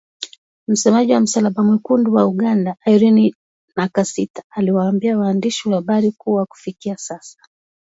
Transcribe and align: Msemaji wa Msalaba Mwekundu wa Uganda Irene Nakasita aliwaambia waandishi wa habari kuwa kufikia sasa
Msemaji 0.67 1.13
wa 1.13 1.19
Msalaba 1.19 1.63
Mwekundu 1.63 2.13
wa 2.13 2.25
Uganda 2.25 2.75
Irene 2.85 3.33
Nakasita 3.75 4.43
aliwaambia 4.49 5.17
waandishi 5.17 5.69
wa 5.69 5.75
habari 5.75 6.11
kuwa 6.11 6.45
kufikia 6.45 6.97
sasa 6.97 7.37